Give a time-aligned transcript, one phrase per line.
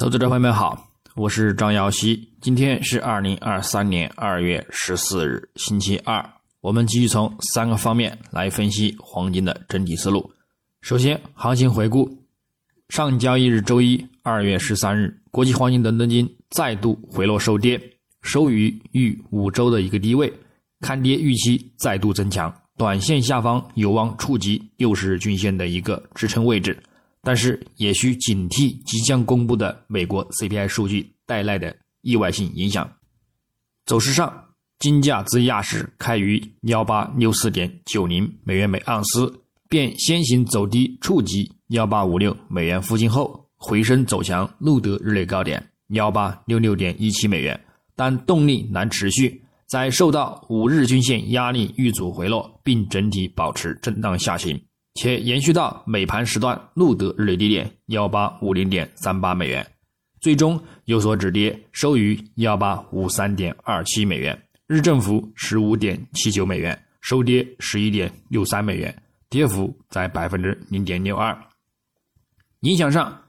[0.00, 2.26] 投资者朋友们好，我是张耀西。
[2.40, 6.26] 今天是二零二三年二月十四日，星期二。
[6.62, 10.32] 我们继续从三个方面来分析黄金的整体思路。
[10.80, 12.24] 首先，行情回顾：
[12.88, 17.78] 上交易日周一，二月十三日，国际黄金伦敦金再度回落收跌，
[18.22, 20.32] 收于逾五周的一个低位，
[20.80, 26.82] 看跌预期再度增强，短线下方有望触及六十日均线的一个支撑位置。
[27.22, 32.90] 但是也需警惕即将公布的美国 CPI 数据带来的意外性影响。
[33.84, 34.44] 走势上，
[34.78, 47.60] 金价自亚市开于幺八六四点九零美元每盎司，便先行走低触及幺八五六美元附近后，回升走强，录得日内高点幺八六六点一七美元，
[47.94, 54.58] 但动力难持续，在受到五日均线压力遇阻回落，并整体保持震荡下行。
[54.94, 59.66] 且延续到美盘时段，录得日内低点幺八五零点三八美元，
[60.20, 71.36] 最终有所止跌，收于幺八五三点二七美元，日振幅十五点七九美元，收跌十一点六三美元，跌幅在百分之零点六二。
[72.60, 73.22] 影响上，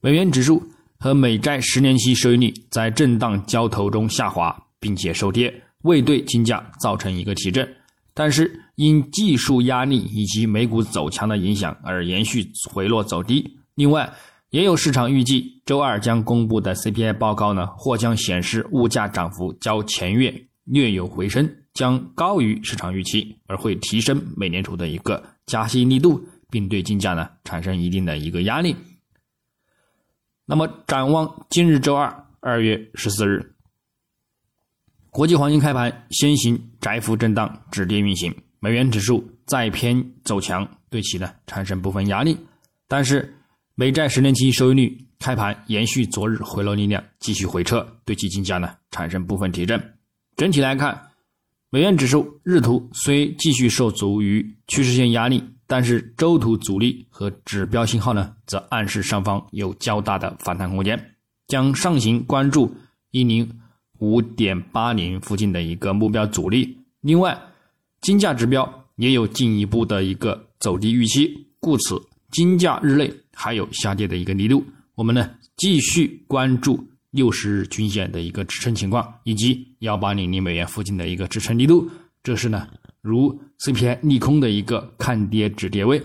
[0.00, 0.62] 美元指数
[0.98, 7.66] 和美债十年期收益率在震荡交投中下滑，并且收跌，未对金价造成一个提振。
[8.14, 13.58] 但是因技术压力以及美股走强的影响而延续回落走低。
[13.74, 14.12] 另外，
[14.50, 28.74] 也有市场预计周二将公布的 CPI 报告呢，或将显示物价涨幅较前月略有回升，将高于市场预期，而会提升美联储的一个加息力度，并对金价呢产生一定的一个压力。
[30.46, 33.54] 那么，展望今日周二，二月十四日。
[35.10, 42.36] 国际黄金开盘先行窄幅震荡止跌运行，美元指数再偏走强，对其呢产生部分压力。
[42.86, 43.34] 但是
[43.74, 49.82] 美债十年期收益率开盘延续昨日回落力量，继续回撤，对其金价呢产生部分提振。
[50.36, 51.08] 整体来看，
[51.70, 61.14] 美元指数日图虽继续受阻于趋势线压力，但是周图阻力和指标信号呢，则暗示上方有较大的反弹空间，
[61.48, 62.72] 将上行关注
[63.10, 63.50] 一零。
[64.00, 67.38] 五点八零附近的一个目标阻力，另外，
[68.00, 72.00] 金价指标也有进一步的一个走低预期，故此
[72.30, 74.64] 金价日内还有下跌的一个力度。
[74.94, 81.88] 我们呢继续关注六十日均线的一个支撑情况，以及幺八零零美元附近的一个支撑力度。
[82.22, 82.68] 这是呢
[83.02, 86.02] 如 CPI 利空的一个看跌止跌位，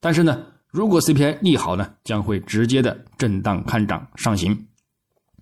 [0.00, 4.66] 但是呢，如果 CPI 利好呢，将会直接的震荡看涨上行，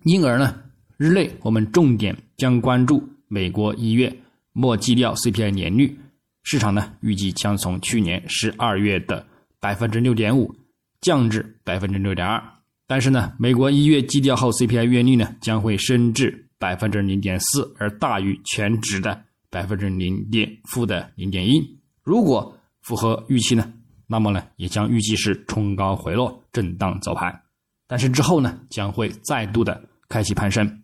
[0.03, 0.63] 因而呢。
[0.97, 4.11] 日内，我们重点将关注美国一月
[4.53, 5.95] 末基料 CPI 年率，
[6.41, 9.23] 市场呢预计将从去年十二月的
[9.59, 10.51] 百分之六点五
[10.99, 12.43] 降至百分之六点二，
[12.87, 19.21] 但是呢，美国一月基调后 CPI 月率呢将会升至百分之零点四，而大于全值的
[19.51, 21.61] 百分之零点负的零点一。
[22.01, 23.71] 如果符合预期呢，
[24.07, 27.39] 那么呢也将预计是冲高回落，震荡走盘，
[27.85, 29.79] 但是之后呢将会再度的
[30.09, 30.81] 开启攀升。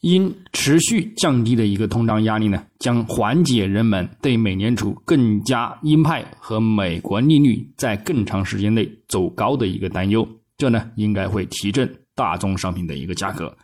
[0.00, 10.26] 因持续降低的一个通胀压力呢，将缓解人们对美联储更加鹰派和美国利率在更长时间内走高的一个担忧。
[10.56, 13.54] 这呢，应该会提振大宗商品的一个价格。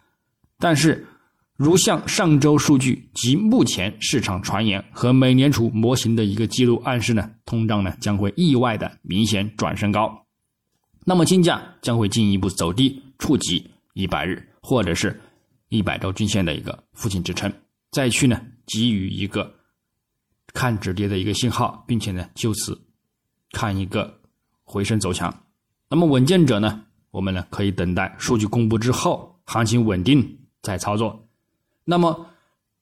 [0.58, 1.06] 但是，
[1.56, 10.26] 如像上周数据及目前市场传言和美联储模型的一个记录暗示呢，通胀呢将会意外的明显转升高，
[11.06, 15.18] 那么金价将会进一步走低，触及一百日或者是。
[15.68, 17.52] 一百周均线的一个附近支撑，
[17.90, 19.52] 再去呢给予一个
[20.54, 22.80] 看止跌的一个信号，并且呢就此
[23.52, 24.20] 看一个
[24.64, 25.32] 回升走强。
[25.88, 31.28] 那么稳健者呢，我们呢可以等待数据公布之后，行情稳定再操作。
[31.84, 32.26] 那么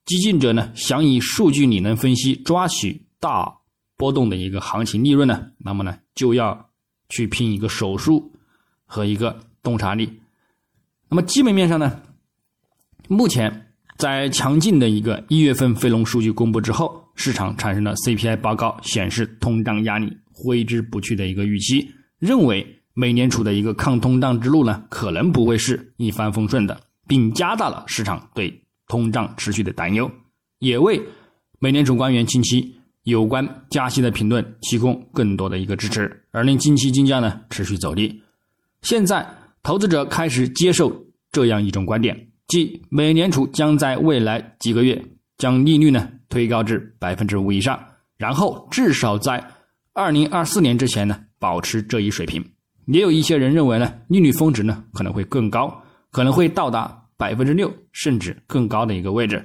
[0.04, 3.60] 激进者呢，想以数据理论分析抓取大
[3.96, 6.70] 波动的一个行情利润呢，那么呢就要
[7.08, 8.32] 去拼一个手速
[8.84, 10.20] 和一个洞察力。
[11.08, 12.02] 那么基本面上呢？
[13.08, 13.66] 目前，
[13.98, 30.10] 在强劲的一个一月份非农数据公布之后，市场产生了 CPI 报告显示通胀压力挥之不去的一个预期，认为美联储的一个抗通胀之路呢，可能不会是一帆风顺的，并加大了市场对通胀持续的担忧，
[30.60, 31.00] 也为
[31.58, 38.22] 美联储官员近期有关加息的评论提供更多的一个支持，而令近期金价呢持续走低。
[38.80, 39.26] 现在，
[39.62, 42.28] 投资者开始接受这样一种观点。
[42.46, 45.02] 即美联储将在未来几个月
[45.38, 47.82] 将利率呢推高至百分之五以上，
[48.16, 49.44] 然后至少在
[49.92, 52.44] 二零二四年之前呢保持这一水平。
[52.86, 59.42] 也有一些人认为呢，利率峰值呢可能会更高，可能会到达百分之六甚至更高的一个位置。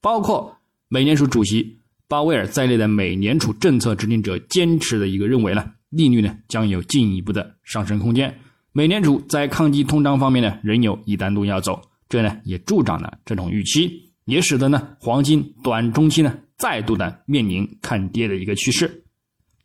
[0.00, 0.56] 包括
[0.88, 8.36] 美联储主席鲍威尔在内的美联储政策制定者坚持的一个认为呢，利率呢将有进一步的上升空间。
[8.72, 19.04] 美联储在抗击通胀方面呢仍有一段路要走，这呢也助长了这种预期，也使得呢黄金短中期呢再度的面临看跌的一个趋势。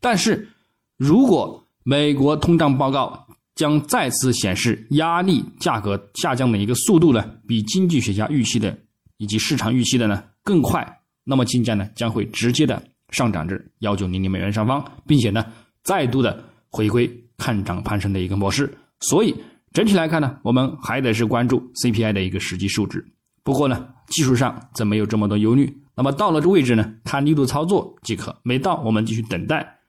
[0.00, 0.48] 但是，
[0.96, 3.26] 如果美国通胀报告
[3.56, 8.78] 将再次显示压力价格下降的一个速度呢，比经济学家预期的
[9.16, 15.44] 以及市场预期的呢更快，那么金价呢将会直接的上涨至幺九零零美元上方，并且呢
[15.82, 18.72] 再度的回归看涨攀升的一个模式。
[19.00, 19.34] 所以
[19.76, 23.06] 整体来看呢，我们还得是关注 CPI 的一个实际数值。
[23.42, 25.70] 不过呢，技术上则没有这么多忧虑。
[25.94, 28.34] 那么到了这位置呢，看力度操作即可。
[28.42, 29.80] 没到，我们继续等待。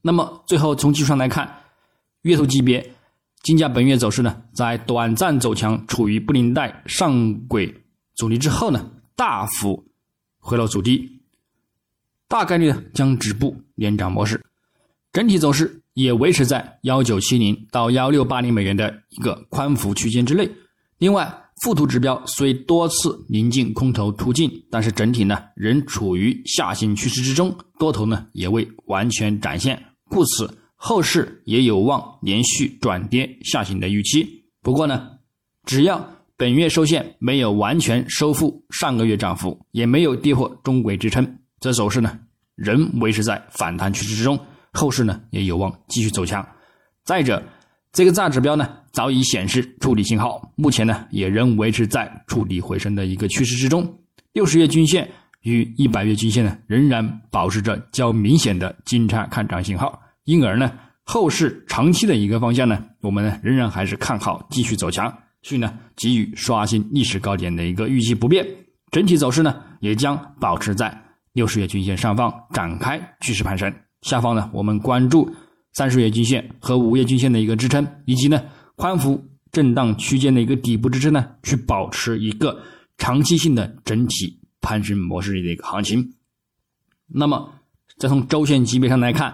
[0.00, 1.52] 那么最后从技术上来看，
[2.22, 2.94] 月头级别
[3.42, 7.82] 金价本月走势呢，在短暂走强，处于布林带上轨
[8.14, 9.84] 阻力之后呢，大幅
[10.38, 11.20] 回落阻低，
[12.28, 14.40] 大概率呢将止步连涨模式，
[15.12, 20.48] 整体走势也维持在幺九七零到幺六八零美元的一个宽幅区间之内。
[20.98, 21.28] 另外，
[21.60, 29.82] 附图指标虽多次临近空头突进，但是整体呢仍处于下行趋势之中，多头呢也未完全展现。
[30.08, 34.44] 故此，后市也有望连续转跌下行的预期。
[34.62, 35.04] 不过呢，
[35.64, 42.16] 只要本月收线没有完全收复上个月涨幅，也没有跌破中轨支撑，这走势呢
[42.54, 44.38] 仍维持在反弹趋势之中。
[44.72, 46.46] 后市呢也有望继续走强。
[47.04, 47.42] 再者，
[47.92, 53.98] 这个大指标呢早已显示触底信号，目前呢也仍维持在触底回升的一个趋势之中。
[54.32, 55.08] 六十月均线。
[55.42, 60.70] 与一百月均线呢，仍然保持着较明显的金叉看涨信号，因而呢，
[61.04, 65.06] 后市长期的一个方向呢，我们仍然还是看好继续走强，
[65.42, 68.44] 所以呢，给予刷新历史高点的一个预期不变，
[68.90, 70.92] 整体走势呢也将保持在
[71.34, 75.30] 六十月均线上方展开趋势攀升，下方呢我们关注
[75.72, 78.42] 三十月均线和五月均线的一个支撑，以及呢
[78.76, 79.22] 宽幅
[79.52, 82.60] 震荡区间的一个底部支撑呢，去保持一个
[82.96, 84.36] 长期性的整体。
[84.60, 86.14] 攀升模式里的一个行情，
[87.06, 87.48] 那么
[87.96, 89.32] 再从周线级别上来看，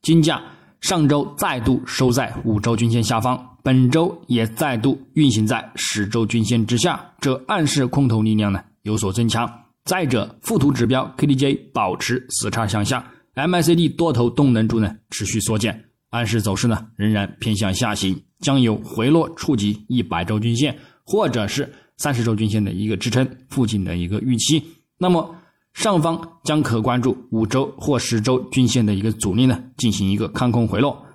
[0.00, 0.40] 金价
[0.80, 9.52] 上周再度收在五周均线下方，本周也再度运行在十周均线之下，这暗示空头力量呢有所增强。
[9.84, 13.04] 再者，附图指标 KDJ 保持死叉向下
[13.34, 21.72] ，MACD 多头动能柱呢持续缩减，暗示走势呢仍然偏向下行，将有回落触及一百周均线，或者是。
[21.96, 24.60] 三十周均线的一个支撑附近的一个预期，
[24.98, 25.36] 那么
[25.74, 31.06] 上方将可关注五周或十周均线的一个阻力呢，进行一个看空回落，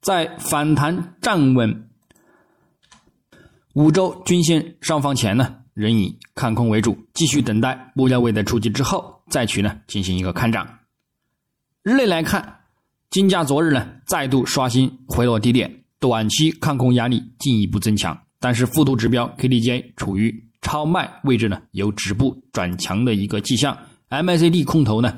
[0.00, 1.88] 在反弹站稳
[3.72, 10.77] 五周均线上方前呢，仍以看空为主，继续等待目标位的触及之后，再去呢进行一个看涨。
[11.88, 12.56] 日内来看，
[13.08, 18.14] 金价昨日呢再度刷新回落低点，短期看空压力进一步增强。
[18.38, 23.74] 但是附图指标 KDJ 处于超卖位置呢，有止步转强的一个迹象。
[24.10, 25.16] MACD 空头呢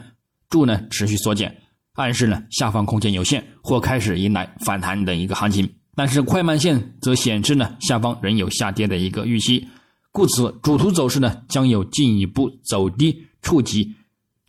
[0.49, 1.53] 柱呢持续缩减，
[1.95, 5.69] 暗示呢下方空间有限，或开始迎来反弹的一个行情。
[5.97, 9.67] 但是快慢线则显示呢下方仍有下跌的一个预期，
[10.13, 13.93] 故此主图走势呢将有进一步走低触及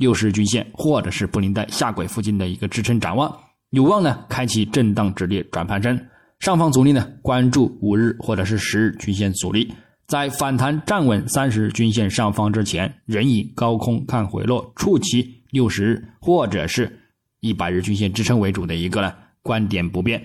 [0.02, 3.32] 六十日均线或者是布林带下轨附近的一个支撑展望，
[3.70, 6.08] 有望呢开启震荡止跌转盘升。
[6.40, 7.08] 上方阻力呢？
[7.22, 9.72] 关注五日或者是十日均线阻力，
[10.08, 17.00] 在反弹站稳三十日均线上方之前，仍以高空看回落，触及六十日或者是
[17.42, 20.20] 一百日均线支撑为主的一个呢观点不变。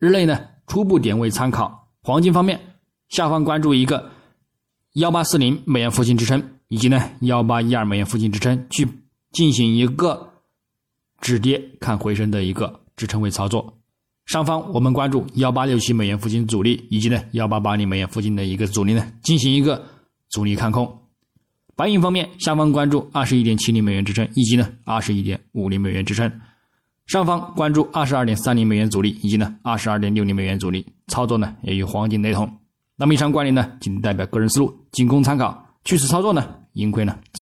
[0.00, 1.88] 日内呢初步点位参考。
[2.02, 2.58] 黄金方面，
[3.10, 4.10] 下方关注一个
[4.94, 8.88] 幺八四零美元附近支撑，以及呢幺八一二美元附近支撑，去
[9.34, 10.32] 进行一个
[11.20, 13.76] 止跌看回升的一个支撑位操作。
[14.24, 19.84] 上方我们关注幺八六七美元附近阻力，以及呢幺八八零美元附近的一个阻力呢，进行一个
[20.30, 21.00] 阻力看空。
[21.76, 26.40] 白银方面，下方关注二十一点七零美元支撑，以及呢二十一点五零美元支撑。
[27.06, 30.86] 上方关注二十二点三零美元阻力，以及呢二十二点六零美元阻力。
[31.08, 32.50] 操作呢也与黄金雷同。
[32.96, 35.66] 那么以上观点呢，仅代表个人思路，仅供参考。
[35.82, 37.18] 据此操作呢，盈亏呢。